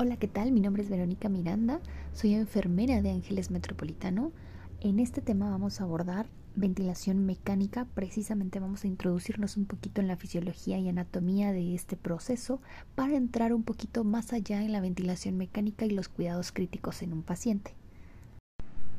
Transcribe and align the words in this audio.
Hola, 0.00 0.16
¿qué 0.16 0.28
tal? 0.28 0.52
Mi 0.52 0.60
nombre 0.60 0.84
es 0.84 0.90
Verónica 0.90 1.28
Miranda, 1.28 1.80
soy 2.12 2.34
enfermera 2.34 3.02
de 3.02 3.10
Ángeles 3.10 3.50
Metropolitano. 3.50 4.30
En 4.80 5.00
este 5.00 5.20
tema 5.20 5.50
vamos 5.50 5.80
a 5.80 5.82
abordar 5.82 6.26
ventilación 6.54 7.26
mecánica, 7.26 7.84
precisamente 7.96 8.60
vamos 8.60 8.84
a 8.84 8.86
introducirnos 8.86 9.56
un 9.56 9.64
poquito 9.64 10.00
en 10.00 10.06
la 10.06 10.16
fisiología 10.16 10.78
y 10.78 10.88
anatomía 10.88 11.50
de 11.50 11.74
este 11.74 11.96
proceso 11.96 12.60
para 12.94 13.16
entrar 13.16 13.52
un 13.52 13.64
poquito 13.64 14.04
más 14.04 14.32
allá 14.32 14.62
en 14.62 14.70
la 14.70 14.80
ventilación 14.80 15.36
mecánica 15.36 15.84
y 15.84 15.90
los 15.90 16.08
cuidados 16.08 16.52
críticos 16.52 17.02
en 17.02 17.12
un 17.12 17.24
paciente. 17.24 17.74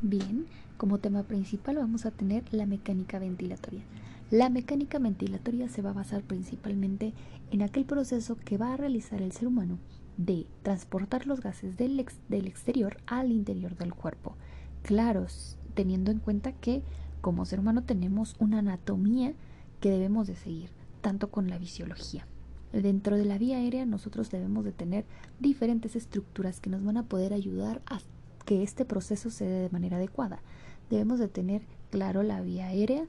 Bien, 0.02 0.48
como 0.76 0.98
tema 0.98 1.24
principal 1.24 1.78
vamos 1.78 2.06
a 2.06 2.12
tener 2.12 2.44
la 2.54 2.66
mecánica 2.66 3.20
ventilatoria. 3.20 3.84
La 4.32 4.50
mecánica 4.50 5.00
ventilatoria 5.00 5.70
se 5.70 5.82
va 5.82 5.92
a 5.92 5.94
basar 5.94 6.24
principalmente 6.24 7.14
en 7.52 7.62
aquel 7.62 7.86
proceso 7.86 8.36
que 8.36 8.58
va 8.58 8.74
a 8.74 8.78
realizar 8.78 9.22
el 9.22 9.32
ser 9.32 9.48
humano 9.48 9.78
de 10.20 10.46
transportar 10.64 11.26
los 11.26 11.40
gases 11.40 11.78
del, 11.78 12.06
del 12.28 12.48
exterior 12.48 12.98
al 13.08 13.32
interior 13.32 13.78
del 13.78 13.94
cuerpo. 13.94 14.36
Claros, 14.84 15.58
teniendo 15.76 16.12
en 16.12 16.20
cuenta 16.20 16.52
que 16.52 16.84
como 17.22 17.46
ser 17.46 17.62
humano 17.62 17.84
tenemos 17.84 18.36
una 18.38 18.60
anatomía 18.60 19.34
que 19.80 19.90
debemos 19.90 20.28
de 20.28 20.36
seguir, 20.36 20.72
tanto 21.02 21.32
con 21.32 21.50
la 21.50 21.58
fisiología. 21.58 22.28
Dentro 22.74 23.16
de 23.16 23.24
la 23.24 23.38
vía 23.38 23.58
aérea 23.58 23.86
nosotros 23.86 24.30
debemos 24.30 24.66
de 24.66 24.74
tener 24.74 25.06
diferentes 25.40 25.96
estructuras 25.96 26.60
que 26.60 26.70
nos 26.70 26.84
van 26.84 26.98
a 26.98 27.04
poder 27.04 27.34
ayudar 27.34 27.82
a 27.86 28.00
que 28.46 28.62
este 28.62 28.84
proceso 28.84 29.30
se 29.30 29.46
dé 29.46 29.62
de 29.62 29.70
manera 29.70 29.98
adecuada. 29.98 30.42
Debemos 30.90 31.20
de 31.20 31.30
tener 31.30 31.62
claro 31.92 32.24
la 32.24 32.42
vía 32.42 32.68
aérea, 32.68 33.06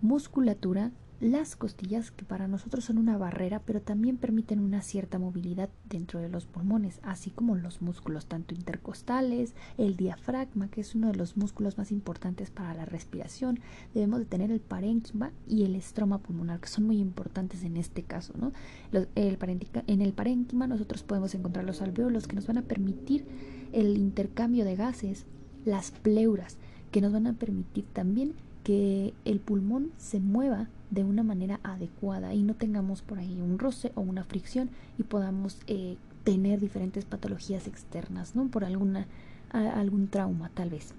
musculatura, 0.00 0.92
las 1.20 1.56
costillas 1.56 2.12
que 2.12 2.24
para 2.24 2.46
nosotros 2.46 2.84
son 2.84 2.96
una 2.96 3.18
barrera 3.18 3.60
pero 3.64 3.82
también 3.82 4.18
permiten 4.18 4.60
una 4.60 4.82
cierta 4.82 5.18
movilidad 5.18 5.68
dentro 5.88 6.20
de 6.20 6.28
los 6.28 6.46
pulmones 6.46 7.00
así 7.02 7.30
como 7.30 7.56
los 7.56 7.82
músculos 7.82 8.26
tanto 8.26 8.54
intercostales 8.54 9.54
el 9.78 9.96
diafragma 9.96 10.68
que 10.68 10.80
es 10.80 10.94
uno 10.94 11.08
de 11.08 11.16
los 11.16 11.36
músculos 11.36 11.76
más 11.76 11.90
importantes 11.90 12.50
para 12.50 12.72
la 12.72 12.84
respiración 12.84 13.58
debemos 13.94 14.20
de 14.20 14.26
tener 14.26 14.52
el 14.52 14.60
parénquima 14.60 15.32
y 15.48 15.64
el 15.64 15.74
estroma 15.74 16.18
pulmonar 16.18 16.60
que 16.60 16.68
son 16.68 16.86
muy 16.86 16.98
importantes 16.98 17.64
en 17.64 17.76
este 17.76 18.04
caso 18.04 18.34
¿no? 18.38 18.52
en 18.92 20.02
el 20.02 20.12
parénquima 20.12 20.68
nosotros 20.68 21.02
podemos 21.02 21.34
encontrar 21.34 21.64
los 21.64 21.82
alveolos 21.82 22.28
que 22.28 22.36
nos 22.36 22.46
van 22.46 22.58
a 22.58 22.62
permitir 22.62 23.26
el 23.72 23.96
intercambio 23.96 24.64
de 24.64 24.76
gases 24.76 25.26
las 25.64 25.90
pleuras 25.90 26.58
que 26.90 27.00
nos 27.00 27.12
van 27.12 27.26
a 27.26 27.32
permitir 27.32 27.84
también 27.92 28.34
que 28.64 29.14
el 29.24 29.40
pulmón 29.40 29.92
se 29.96 30.20
mueva 30.20 30.68
de 30.90 31.04
una 31.04 31.22
manera 31.22 31.60
adecuada 31.62 32.34
y 32.34 32.42
no 32.42 32.54
tengamos 32.54 33.02
por 33.02 33.18
ahí 33.18 33.40
un 33.40 33.58
roce 33.58 33.92
o 33.94 34.00
una 34.00 34.24
fricción 34.24 34.70
y 34.98 35.02
podamos 35.02 35.58
eh, 35.66 35.96
tener 36.24 36.60
diferentes 36.60 37.04
patologías 37.04 37.66
externas, 37.66 38.34
¿no? 38.36 38.48
Por 38.48 38.64
alguna, 38.64 39.06
algún 39.50 40.08
trauma 40.08 40.50
tal 40.54 40.70
vez. 40.70 40.92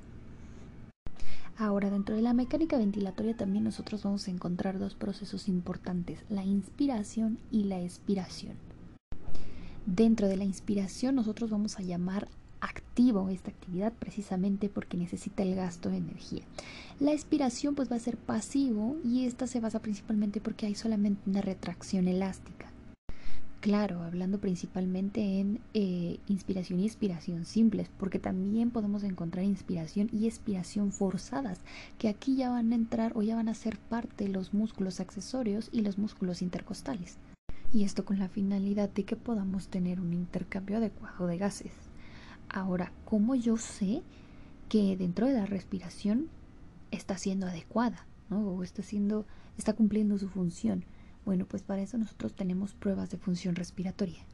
Ahora, 1.57 1.89
dentro 1.89 2.15
de 2.15 2.21
la 2.21 2.33
mecánica 2.33 2.77
ventilatoria 2.77 3.35
también 3.35 3.65
nosotros 3.65 4.03
vamos 4.03 4.27
a 4.27 4.31
encontrar 4.31 4.79
dos 4.79 4.95
procesos 4.95 5.49
importantes, 5.49 6.23
la 6.29 6.45
inspiración 6.45 7.37
y 7.51 7.65
la 7.65 7.81
expiración. 7.81 8.53
Dentro 9.85 10.27
de 10.27 10.37
la 10.37 10.45
inspiración 10.45 11.15
nosotros 11.15 11.49
vamos 11.49 11.77
a 11.77 11.83
llamar 11.83 12.29
activo 12.61 13.29
esta 13.29 13.51
actividad 13.51 13.93
precisamente 13.93 14.69
porque 14.69 14.97
necesita 14.97 15.43
el 15.43 15.55
gasto 15.55 15.89
de 15.89 15.97
energía. 15.97 16.43
La 16.99 17.13
expiración 17.13 17.75
pues 17.75 17.91
va 17.91 17.95
a 17.95 17.99
ser 17.99 18.17
pasivo 18.17 18.97
y 19.03 19.25
esta 19.25 19.47
se 19.47 19.59
basa 19.59 19.81
principalmente 19.81 20.41
porque 20.41 20.65
hay 20.65 20.75
solamente 20.75 21.29
una 21.29 21.41
retracción 21.41 22.07
elástica. 22.07 22.69
Claro, 23.61 24.03
hablando 24.03 24.39
principalmente 24.39 25.41
en 25.41 25.59
eh, 25.73 26.19
inspiración 26.27 26.79
y 26.79 26.85
expiración 26.85 27.43
simples, 27.43 27.89
porque 27.97 28.17
también 28.17 28.71
podemos 28.71 29.03
encontrar 29.03 29.43
inspiración 29.43 30.09
y 30.13 30.27
expiración 30.27 30.93
forzadas, 30.93 31.59
que 31.97 32.07
aquí 32.07 32.37
ya 32.37 32.49
van 32.49 32.71
a 32.71 32.75
entrar 32.75 33.11
o 33.17 33.21
ya 33.21 33.35
van 33.35 33.49
a 33.49 33.53
ser 33.53 33.77
parte 33.77 34.29
los 34.29 34.53
músculos 34.53 35.01
accesorios 35.01 35.67
y 35.73 35.81
los 35.81 35.97
músculos 35.97 36.41
intercostales. 36.41 37.17
Y 37.73 37.83
esto 37.83 38.05
con 38.05 38.17
la 38.17 38.29
finalidad 38.29 38.89
de 38.89 39.03
que 39.03 39.17
podamos 39.17 39.67
tener 39.67 39.99
un 39.99 40.13
intercambio 40.13 40.77
adecuado 40.77 41.27
de 41.27 41.37
gases. 41.37 41.88
Ahora, 42.49 42.91
¿cómo 43.05 43.35
yo 43.35 43.57
sé 43.57 44.01
que 44.69 44.97
dentro 44.97 45.27
de 45.27 45.33
la 45.33 45.45
respiración 45.45 46.27
está 46.91 47.17
siendo 47.17 47.47
adecuada, 47.47 48.05
¿no? 48.29 48.39
O 48.39 48.63
está 48.63 48.81
siendo, 48.81 49.25
está 49.57 49.73
cumpliendo 49.73 50.17
su 50.17 50.29
función. 50.29 50.85
Bueno, 51.25 51.45
pues 51.45 51.63
para 51.63 51.81
eso 51.81 51.97
nosotros 51.97 52.33
tenemos 52.33 52.73
pruebas 52.73 53.09
de 53.09 53.17
función 53.17 53.55
respiratoria. 53.55 54.25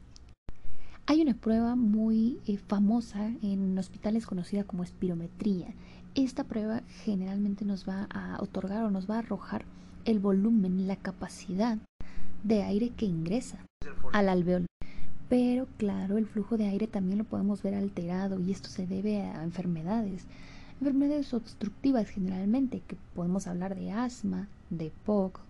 Hay 1.06 1.22
una 1.22 1.34
prueba 1.34 1.76
muy 1.76 2.40
eh, 2.46 2.56
famosa 2.56 3.28
en 3.42 3.78
hospitales 3.78 4.26
conocida 4.26 4.64
como 4.64 4.82
espirometría. 4.82 5.68
Esta 6.14 6.44
prueba 6.44 6.82
generalmente 7.04 7.64
nos 7.64 7.88
va 7.88 8.08
a 8.10 8.38
otorgar 8.40 8.84
o 8.84 8.90
nos 8.90 9.08
va 9.08 9.16
a 9.16 9.18
arrojar 9.18 9.64
el 10.04 10.18
volumen, 10.18 10.88
la 10.88 10.96
capacidad 10.96 11.78
de 12.42 12.62
aire 12.62 12.90
que 12.90 13.06
ingresa 13.06 13.58
al 14.12 14.28
alveolo. 14.28 14.66
Pero 15.28 15.66
claro, 15.76 16.18
el 16.18 16.26
flujo 16.26 16.56
de 16.56 16.68
aire 16.68 16.86
también 16.86 17.18
lo 17.18 17.24
podemos 17.24 17.60
ver 17.62 17.74
alterado 17.74 18.38
y 18.38 18.52
esto 18.52 18.68
se 18.68 18.86
debe 18.86 19.22
a 19.22 19.42
enfermedades. 19.42 20.24
Enfermedades 20.80 21.34
obstructivas 21.34 22.08
generalmente, 22.08 22.82
que 22.86 22.96
podemos 23.14 23.48
hablar 23.48 23.74
de 23.74 23.90
asma, 23.90 24.48
de 24.70 24.92
POC. 25.04 25.40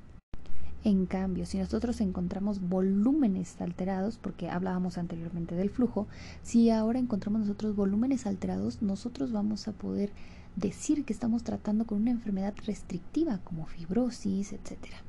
En 0.84 1.04
cambio, 1.04 1.44
si 1.46 1.58
nosotros 1.58 2.00
encontramos 2.00 2.60
volúmenes 2.60 3.60
alterados, 3.60 4.18
porque 4.18 4.48
hablábamos 4.48 4.96
anteriormente 4.98 5.54
del 5.54 5.68
flujo, 5.68 6.06
si 6.42 6.70
ahora 6.70 6.98
encontramos 6.98 7.40
nosotros 7.42 7.76
volúmenes 7.76 8.26
alterados, 8.26 8.80
nosotros 8.80 9.32
vamos 9.32 9.68
a 9.68 9.72
poder 9.72 10.10
decir 10.54 11.04
que 11.04 11.12
estamos 11.12 11.42
tratando 11.42 11.84
con 11.86 12.00
una 12.00 12.12
enfermedad 12.12 12.54
restrictiva 12.64 13.40
como 13.44 13.66
fibrosis, 13.66 14.52
etcétera 14.52 15.05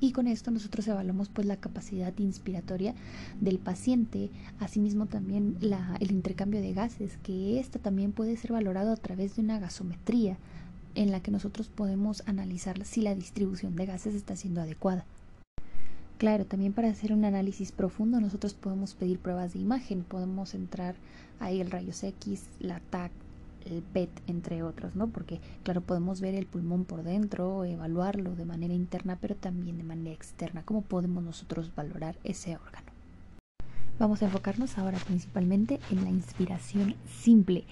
y 0.00 0.12
con 0.12 0.26
esto 0.26 0.50
nosotros 0.50 0.86
evaluamos 0.88 1.28
pues 1.28 1.46
la 1.46 1.56
capacidad 1.56 2.12
inspiratoria 2.18 2.94
del 3.40 3.58
paciente, 3.58 4.30
asimismo 4.60 5.06
también 5.06 5.56
la, 5.60 5.96
el 6.00 6.10
intercambio 6.10 6.60
de 6.60 6.72
gases, 6.72 7.16
que 7.22 7.58
esta 7.60 7.78
también 7.78 8.12
puede 8.12 8.36
ser 8.36 8.52
valorado 8.52 8.92
a 8.92 8.96
través 8.96 9.36
de 9.36 9.42
una 9.42 9.58
gasometría 9.58 10.36
en 10.94 11.10
la 11.10 11.20
que 11.20 11.30
nosotros 11.30 11.68
podemos 11.68 12.22
analizar 12.26 12.84
si 12.84 13.02
la 13.02 13.14
distribución 13.14 13.76
de 13.76 13.86
gases 13.86 14.14
está 14.14 14.36
siendo 14.36 14.60
adecuada. 14.60 15.04
Claro, 16.18 16.46
también 16.46 16.72
para 16.72 16.88
hacer 16.88 17.12
un 17.12 17.26
análisis 17.26 17.72
profundo 17.72 18.20
nosotros 18.20 18.54
podemos 18.54 18.94
pedir 18.94 19.18
pruebas 19.18 19.52
de 19.52 19.60
imagen, 19.60 20.02
podemos 20.02 20.54
entrar 20.54 20.94
ahí 21.40 21.60
el 21.60 21.70
rayos 21.70 22.02
X, 22.02 22.44
la 22.58 22.80
TAC, 22.80 23.12
el 23.66 23.82
PET, 23.82 24.10
entre 24.26 24.62
otros, 24.62 24.96
¿no? 24.96 25.08
Porque, 25.08 25.40
claro, 25.62 25.80
podemos 25.80 26.20
ver 26.20 26.34
el 26.34 26.46
pulmón 26.46 26.84
por 26.84 27.02
dentro, 27.02 27.64
evaluarlo 27.64 28.34
de 28.34 28.44
manera 28.44 28.74
interna, 28.74 29.18
pero 29.20 29.34
también 29.34 29.78
de 29.78 29.84
manera 29.84 30.14
externa. 30.14 30.62
¿Cómo 30.64 30.82
podemos 30.82 31.22
nosotros 31.22 31.74
valorar 31.74 32.16
ese 32.24 32.56
órgano? 32.56 32.86
Vamos 33.98 34.22
a 34.22 34.26
enfocarnos 34.26 34.76
ahora 34.78 34.98
principalmente 34.98 35.80
en 35.90 36.04
la 36.04 36.10
inspiración 36.10 36.94
simple, 37.06 37.64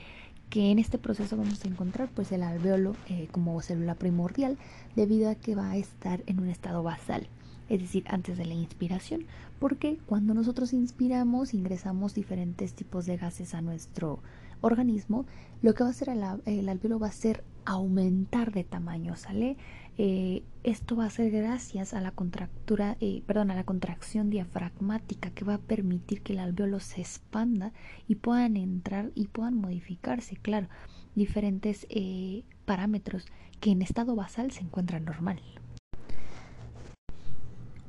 que 0.50 0.70
en 0.70 0.78
este 0.78 0.98
proceso 0.98 1.36
vamos 1.36 1.64
a 1.64 1.68
encontrar 1.68 2.08
pues 2.14 2.32
el 2.32 2.42
alveolo 2.42 2.96
eh, 3.08 3.28
como 3.30 3.60
célula 3.60 3.94
primordial, 3.94 4.56
debido 4.96 5.30
a 5.30 5.34
que 5.34 5.54
va 5.54 5.70
a 5.70 5.76
estar 5.76 6.22
en 6.26 6.40
un 6.40 6.48
estado 6.48 6.82
basal 6.82 7.28
es 7.68 7.80
decir, 7.80 8.04
antes 8.08 8.36
de 8.36 8.44
la 8.44 8.54
inspiración, 8.54 9.24
porque 9.58 9.98
cuando 10.06 10.34
nosotros 10.34 10.72
inspiramos 10.72 11.54
ingresamos 11.54 12.14
diferentes 12.14 12.74
tipos 12.74 13.06
de 13.06 13.16
gases 13.16 13.54
a 13.54 13.62
nuestro 13.62 14.18
organismo, 14.64 15.26
lo 15.62 15.74
que 15.74 15.84
va 15.84 15.88
a 15.88 15.92
hacer 15.92 16.08
el, 16.08 16.68
alveolo 16.68 16.98
va 16.98 17.08
a 17.08 17.12
ser 17.12 17.44
aumentar 17.64 18.52
de 18.52 18.64
tamaño, 18.64 19.16
¿sale? 19.16 19.56
Eh, 19.96 20.42
esto 20.64 20.96
va 20.96 21.06
a 21.06 21.10
ser 21.10 21.30
gracias 21.30 21.94
a 21.94 22.00
la 22.00 22.10
contractura, 22.10 22.96
eh, 23.00 23.22
perdón, 23.26 23.50
a 23.50 23.54
la 23.54 23.64
contracción 23.64 24.28
diafragmática 24.28 25.30
que 25.30 25.44
va 25.44 25.54
a 25.54 25.58
permitir 25.58 26.22
que 26.22 26.32
el 26.32 26.40
alveolo 26.40 26.80
se 26.80 27.00
expanda 27.00 27.72
y 28.08 28.16
puedan 28.16 28.56
entrar 28.56 29.12
y 29.14 29.28
puedan 29.28 29.54
modificarse, 29.54 30.36
claro, 30.36 30.68
diferentes 31.14 31.86
eh, 31.90 32.42
parámetros 32.64 33.26
que 33.60 33.70
en 33.70 33.82
estado 33.82 34.16
basal 34.16 34.50
se 34.50 34.62
encuentran 34.62 35.04
normal. 35.04 35.40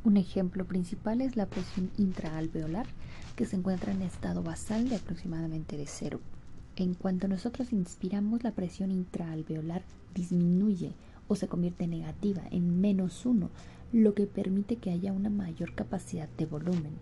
Un 0.04 0.18
ejemplo 0.18 0.66
principal 0.66 1.22
es 1.22 1.36
la 1.36 1.48
presión 1.48 1.90
intraalveolar, 1.98 2.86
que 3.36 3.46
se 3.46 3.56
encuentra 3.56 3.92
en 3.92 4.04
estado 4.04 4.44
basal 4.44 4.88
de 4.88 4.98
aproximadamente 4.98 5.78
de 5.78 5.88
cero 5.88 6.22
en 6.84 6.94
cuanto 6.94 7.28
nosotros 7.28 7.72
inspiramos, 7.72 8.44
la 8.44 8.52
presión 8.52 8.92
intraalveolar 8.92 9.84
disminuye 10.14 10.94
o 11.28 11.36
se 11.36 11.48
convierte 11.48 11.88
negativa, 11.88 12.42
en 12.52 12.82
menos 12.82 13.26
uno, 13.26 13.50
lo 13.92 14.14
que 14.14 14.28
permite 14.28 14.78
que 14.78 14.92
haya 14.92 15.14
una 15.14 15.30
mayor 15.30 15.74
capacidad 15.74 16.30
de 16.38 16.46
volumen. 16.46 16.94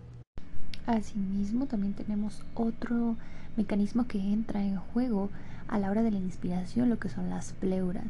Asimismo, 0.86 1.66
también 1.66 1.94
tenemos 1.94 2.42
otro 2.54 3.16
mecanismo 3.56 4.06
que 4.06 4.18
entra 4.18 4.64
en 4.64 4.76
juego 4.76 5.30
a 5.68 5.78
la 5.78 5.90
hora 5.90 6.02
de 6.02 6.10
la 6.10 6.18
inspiración, 6.18 6.90
lo 6.90 6.98
que 6.98 7.08
son 7.08 7.30
las 7.30 7.52
pleuras. 7.54 8.04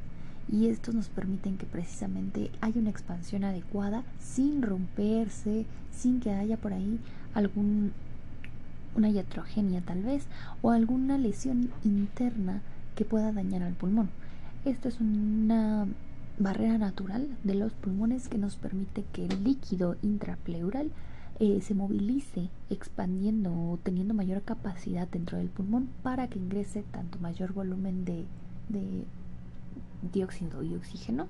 Y 0.51 0.67
estos 0.67 0.95
nos 0.95 1.09
permiten 1.09 1.57
que 1.57 1.67
precisamente 1.67 2.51
haya 2.61 2.81
una 2.81 2.91
expansión 2.91 3.45
adecuada 3.45 4.03
sin 4.19 4.61
romperse, 4.61 5.65
sin 5.91 6.21
que 6.21 6.33
haya 6.33 6.57
por 6.57 6.73
ahí 6.73 6.99
algún 7.33 7.93
una 8.97 9.09
iatrogenia 9.11 9.81
tal 9.81 10.03
vez, 10.03 10.27
o 10.63 10.71
alguna 10.71 11.19
lesión 11.19 11.71
interna 11.85 12.63
que 12.95 13.05
pueda 13.05 13.33
dañar 13.33 13.63
al 13.63 13.75
pulmón. 13.75 14.11
Esto 14.65 14.89
es 14.89 15.01
una 15.01 15.87
barrera 16.39 16.79
natural 16.79 17.29
de 17.45 17.55
los 17.55 17.73
pulmones 17.73 18.29
que 18.29 18.39
nos 18.39 18.57
permite 18.57 19.05
que 19.13 19.27
el 19.27 19.45
líquido 19.45 19.97
intrapleural 20.03 20.91
eh, 21.41 21.61
se 21.63 21.75
movilice 21.75 22.49
expandiendo 22.71 23.53
o 23.53 23.79
teniendo 23.83 24.15
mayor 24.15 24.43
capacidad 24.43 25.09
dentro 25.09 25.39
del 25.39 25.49
pulmón 25.49 25.89
para 26.03 26.29
que 26.29 26.39
ingrese 26.39 26.83
tanto 26.93 27.19
mayor 27.19 27.53
volumen 27.53 28.05
de, 28.05 28.25
de 28.69 29.05
dióxido 30.13 30.63
y 30.63 30.75
oxígeno 30.75 31.29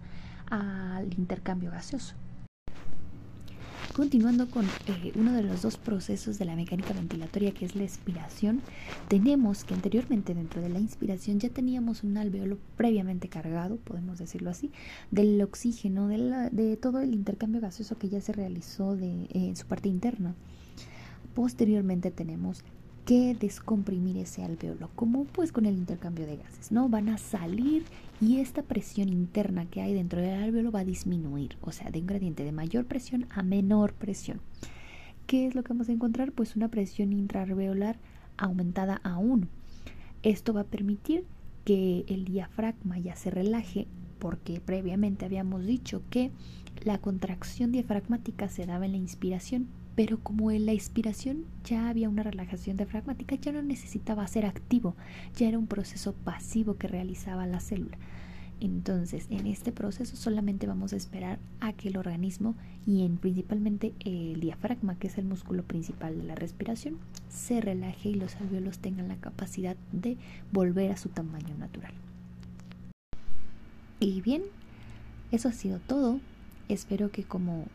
al 0.50 1.12
intercambio 1.18 1.70
gaseoso. 1.70 2.14
Continuando 3.94 4.50
con 4.50 4.64
eh, 4.64 5.12
uno 5.14 5.32
de 5.34 5.44
los 5.44 5.62
dos 5.62 5.76
procesos 5.76 6.36
de 6.36 6.44
la 6.44 6.56
mecánica 6.56 6.92
ventilatoria 6.92 7.52
que 7.52 7.64
es 7.64 7.76
la 7.76 7.84
expiración, 7.84 8.60
tenemos 9.06 9.62
que 9.62 9.72
anteriormente 9.72 10.34
dentro 10.34 10.60
de 10.60 10.68
la 10.68 10.80
inspiración 10.80 11.38
ya 11.38 11.48
teníamos 11.48 12.02
un 12.02 12.16
alveolo 12.16 12.58
previamente 12.76 13.28
cargado, 13.28 13.76
podemos 13.76 14.18
decirlo 14.18 14.50
así, 14.50 14.72
del 15.12 15.40
oxígeno, 15.42 16.08
de, 16.08 16.76
todo 16.76 17.02
el 17.02 17.14
intercambio 17.14 17.60
gaseoso 17.60 17.96
que 17.96 18.08
ya 18.08 18.20
se 18.20 18.32
realizó 18.32 18.96
en 18.98 19.54
su 19.54 19.64
parte 19.66 19.88
interna. 19.88 20.34
Posteriormente 21.36 22.10
tenemos 22.10 22.64
que 23.04 23.34
descomprimir 23.34 24.16
ese 24.16 24.42
alveolo, 24.42 24.90
como 24.94 25.24
pues 25.24 25.52
con 25.52 25.66
el 25.66 25.76
intercambio 25.76 26.26
de 26.26 26.38
gases, 26.38 26.72
¿no? 26.72 26.88
Van 26.88 27.08
a 27.08 27.18
salir 27.18 27.84
y 28.20 28.38
esta 28.38 28.62
presión 28.62 29.10
interna 29.10 29.66
que 29.66 29.82
hay 29.82 29.92
dentro 29.92 30.20
del 30.20 30.42
alveolo 30.42 30.72
va 30.72 30.80
a 30.80 30.84
disminuir, 30.84 31.56
o 31.60 31.72
sea, 31.72 31.90
de 31.90 32.00
un 32.00 32.06
gradiente 32.06 32.44
de 32.44 32.52
mayor 32.52 32.86
presión 32.86 33.26
a 33.30 33.42
menor 33.42 33.92
presión. 33.92 34.40
¿Qué 35.26 35.46
es 35.46 35.54
lo 35.54 35.62
que 35.62 35.72
vamos 35.72 35.88
a 35.88 35.92
encontrar? 35.92 36.32
Pues 36.32 36.56
una 36.56 36.68
presión 36.68 37.12
intraalveolar 37.12 37.98
aumentada 38.36 39.00
a 39.04 39.18
1. 39.18 39.46
Esto 40.22 40.54
va 40.54 40.62
a 40.62 40.64
permitir 40.64 41.24
que 41.64 42.04
el 42.08 42.24
diafragma 42.24 42.98
ya 42.98 43.16
se 43.16 43.30
relaje 43.30 43.86
porque 44.18 44.60
previamente 44.60 45.24
habíamos 45.24 45.66
dicho 45.66 46.02
que 46.08 46.30
la 46.82 46.98
contracción 46.98 47.72
diafragmática 47.72 48.48
se 48.48 48.66
daba 48.66 48.86
en 48.86 48.92
la 48.92 48.98
inspiración 48.98 49.68
pero 49.94 50.18
como 50.18 50.50
en 50.50 50.66
la 50.66 50.72
inspiración 50.72 51.44
ya 51.64 51.88
había 51.88 52.08
una 52.08 52.22
relajación 52.22 52.76
diafragmática, 52.76 53.36
ya 53.36 53.52
no 53.52 53.62
necesitaba 53.62 54.26
ser 54.26 54.46
activo, 54.46 54.96
ya 55.36 55.48
era 55.48 55.58
un 55.58 55.66
proceso 55.66 56.12
pasivo 56.12 56.76
que 56.76 56.88
realizaba 56.88 57.46
la 57.46 57.60
célula. 57.60 57.96
Entonces, 58.60 59.26
en 59.30 59.46
este 59.46 59.72
proceso 59.72 60.16
solamente 60.16 60.66
vamos 60.66 60.92
a 60.92 60.96
esperar 60.96 61.38
a 61.60 61.72
que 61.72 61.88
el 61.88 61.96
organismo 61.96 62.54
y 62.86 63.04
en 63.04 63.18
principalmente 63.18 63.92
el 64.00 64.40
diafragma, 64.40 64.98
que 64.98 65.08
es 65.08 65.18
el 65.18 65.24
músculo 65.24 65.64
principal 65.64 66.16
de 66.16 66.24
la 66.24 66.34
respiración, 66.34 66.98
se 67.28 67.60
relaje 67.60 68.10
y 68.10 68.14
los 68.14 68.36
alveolos 68.36 68.78
tengan 68.78 69.08
la 69.08 69.16
capacidad 69.16 69.76
de 69.92 70.16
volver 70.52 70.92
a 70.92 70.96
su 70.96 71.08
tamaño 71.08 71.56
natural. 71.58 71.92
Y 74.00 74.20
bien, 74.20 74.42
eso 75.30 75.48
ha 75.48 75.52
sido 75.52 75.78
todo. 75.80 76.20
Espero 76.68 77.10
que 77.10 77.24
como 77.24 77.66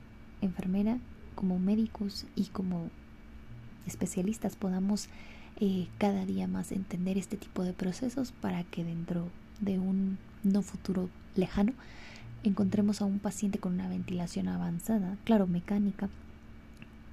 enfermera 0.42 1.00
como 1.40 1.58
médicos 1.58 2.26
y 2.36 2.48
como 2.48 2.90
especialistas 3.88 4.58
podamos 4.58 5.08
eh, 5.62 5.88
cada 5.98 6.26
día 6.26 6.50
más 6.50 6.74
entender 6.74 7.18
este 7.18 7.38
tipo 7.38 7.64
de 7.64 7.72
procesos 7.72 8.34
para 8.34 8.66
que 8.66 8.84
dentro 8.84 9.30
de 9.62 9.80
un 9.80 10.18
no 10.44 10.62
futuro 10.64 11.10
lejano 11.36 11.72
encontremos 12.44 13.02
a 13.02 13.06
un 13.06 13.20
paciente 13.20 13.58
con 13.58 13.76
una 13.76 13.88
ventilación 13.88 14.50
avanzada, 14.50 15.16
claro, 15.24 15.48
mecánica, 15.48 16.10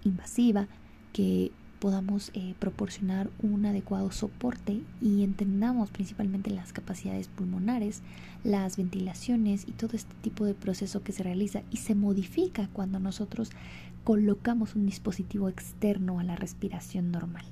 invasiva, 0.03 0.67
que 1.13 1.53
podamos 1.87 2.33
eh, 2.35 2.57
proporcionar 2.59 3.31
un 3.45 3.65
adecuado 3.65 4.11
soporte 4.11 4.81
y 5.01 5.23
entendamos 5.23 5.89
principalmente 5.89 6.51
las 6.51 6.73
capacidades 6.73 7.29
pulmonares, 7.29 8.03
las 8.43 8.77
ventilaciones 8.77 9.69
y 9.69 9.71
todo 9.71 9.95
este 9.95 10.13
tipo 10.21 10.45
de 10.45 10.55
proceso 10.55 11.05
que 11.05 11.13
se 11.13 11.23
realiza 11.23 11.63
y 11.71 11.77
se 11.77 11.95
modifica 11.95 12.69
cuando 12.73 12.99
nosotros 12.99 13.53
colocamos 14.03 14.75
un 14.75 14.85
dispositivo 14.85 15.49
externo 15.49 16.19
a 16.19 16.25
la 16.25 16.35
respiración 16.35 17.13
normal. 17.13 17.45